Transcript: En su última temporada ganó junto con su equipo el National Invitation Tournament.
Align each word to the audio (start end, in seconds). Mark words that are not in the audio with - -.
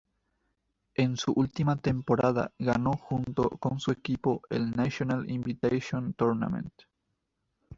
En 0.95 1.15
su 1.15 1.31
última 1.31 1.75
temporada 1.75 2.51
ganó 2.57 2.93
junto 2.93 3.47
con 3.51 3.79
su 3.79 3.91
equipo 3.91 4.41
el 4.49 4.71
National 4.71 5.29
Invitation 5.29 6.13
Tournament. 6.15 6.73